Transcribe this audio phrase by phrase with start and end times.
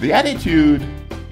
[0.00, 0.84] The attitude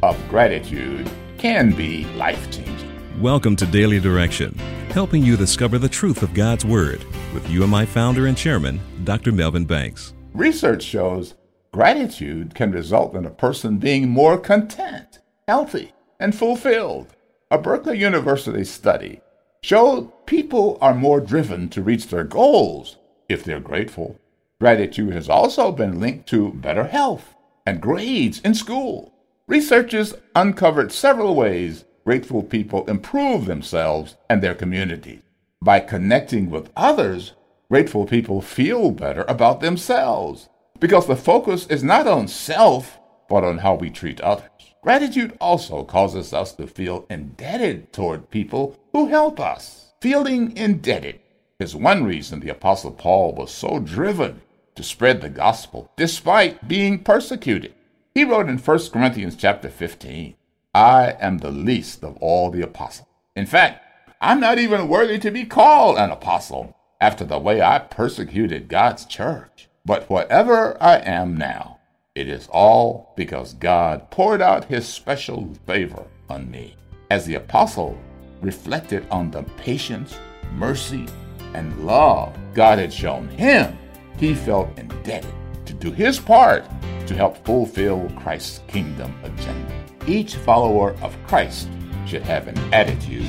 [0.05, 3.21] of gratitude can be life changing.
[3.21, 4.55] Welcome to Daily Direction,
[4.91, 7.05] helping you discover the truth of God's Word
[7.35, 9.33] with UMI founder and chairman, Dr.
[9.33, 10.15] Melvin Banks.
[10.33, 11.35] Research shows
[11.73, 15.19] gratitude can result in a person being more content,
[15.49, 17.09] healthy, and fulfilled.
[17.51, 19.21] A Berkeley University study
[19.65, 22.97] showed people are more driven to reach their goals
[23.29, 24.21] if they're grateful.
[24.61, 27.35] Gratitude has also been linked to better health
[27.67, 29.15] and grades in school.
[29.47, 35.23] Researchers uncovered several ways grateful people improve themselves and their communities.
[35.63, 37.35] By connecting with others,
[37.71, 40.49] grateful people feel better about themselves
[40.81, 42.99] because the focus is not on self,
[43.29, 44.49] but on how we treat others.
[44.83, 49.93] Gratitude also causes us to feel indebted toward people who help us.
[50.01, 51.21] Feeling indebted
[51.61, 54.43] is one reason the Apostle Paul was so driven
[54.75, 57.75] to spread the gospel despite being persecuted.
[58.15, 60.35] He wrote in 1 Corinthians chapter 15,
[60.75, 63.09] I am the least of all the apostles.
[63.37, 63.85] In fact,
[64.21, 69.05] I'm not even worthy to be called an apostle after the way I persecuted God's
[69.05, 69.69] church.
[69.85, 71.81] But whatever I am now,
[72.15, 76.77] it is all because God poured out his special favor on me.
[77.11, 77.99] As the apostle
[78.41, 80.17] reflected on the patience,
[80.55, 81.07] mercy,
[81.55, 83.77] and love God had shown him,
[84.23, 85.35] he felt indebted
[85.67, 86.65] to do his part
[87.09, 89.75] to help fulfill Christ's kingdom agenda.
[90.07, 91.69] Each follower of Christ
[92.07, 93.27] should have an attitude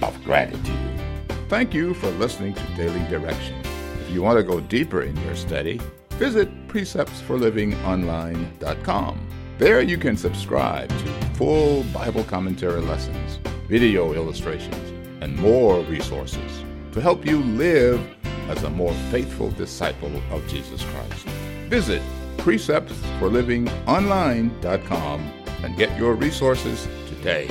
[0.00, 0.64] of gratitude.
[1.50, 3.54] Thank you for listening to Daily Direction.
[4.00, 5.78] If you want to go deeper in your study,
[6.12, 9.28] visit preceptsforlivingonline.com.
[9.58, 17.02] There you can subscribe to full Bible commentary lessons, video illustrations, and more resources to
[17.02, 18.00] help you live
[18.50, 21.26] as a more faithful disciple of Jesus Christ.
[21.68, 22.02] Visit
[22.38, 25.20] preceptsforlivingonline.com
[25.62, 27.48] and get your resources today.